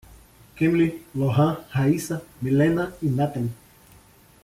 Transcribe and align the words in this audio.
Kamilly, 0.57 1.03
Lorran, 1.15 1.57
Raysa, 1.73 2.23
Millena 2.41 2.91
e 3.03 3.07
Nathaly 3.07 3.51